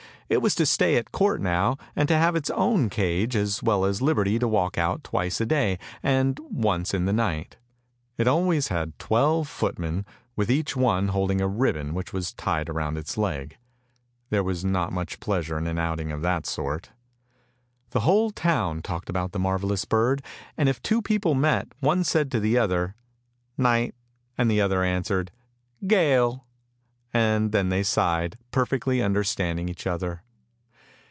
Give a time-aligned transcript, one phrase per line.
[0.33, 3.83] It was to stay at court now, and to have its own cage, as well
[3.83, 7.57] as liberty to walk out twice a day, and once in the night.
[8.17, 10.05] It always had twelve footmen
[10.37, 13.57] with each one holding a ribbon which was tied round its leg.
[14.29, 16.91] There was not much pleasure in an outing of that sort.
[17.89, 20.23] The whole town talked about the marvellous bird,
[20.55, 22.95] and if two people met, one said to the other"
[23.57, 23.95] Night,"
[24.37, 25.31] and the other answered"
[25.87, 26.45] Gale,"
[27.13, 30.23] and then they sighed, perfectly understanding each other.